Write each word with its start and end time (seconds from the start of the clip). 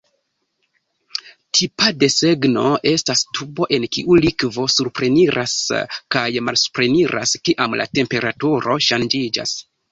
Tipa 1.59 1.89
desegno 2.03 2.63
estas 2.93 3.21
tubo 3.39 3.69
en 3.77 3.85
kiu 3.97 4.17
likvo 4.25 4.67
supreniras 4.79 5.55
kaj 6.17 6.27
malsupreniras 6.49 7.39
kiam 7.47 7.81
la 7.83 7.91
temperaturo 8.01 8.83
ŝanĝiĝas. 8.91 9.59